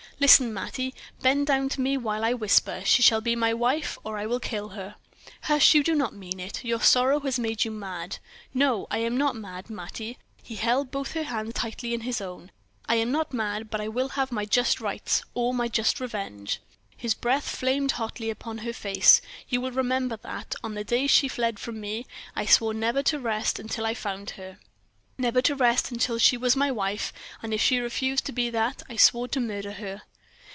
[0.19, 2.83] Listen, Mattie; bend down to me while I whisper.
[2.85, 4.95] She shall be my wife, or I will kill her!"
[5.43, 5.73] "Hush!
[5.73, 6.63] You do not mean it.
[6.63, 8.19] Your sorrow has made you mad."
[8.53, 12.51] "No, I am not mad, Mattie." He held both her hands tightly in his own.
[12.87, 16.61] "I am not mad, but I will have my just rights, or my just revenge."
[16.95, 19.23] His breath flamed hotly upon her face.
[19.49, 22.05] "You will remember that, on the day she fled from me,
[22.35, 24.59] I swore never to rest until I found her;
[25.17, 27.11] never to rest until she was my wife,
[27.41, 30.03] and if she refused to be that, I swore to murder her!"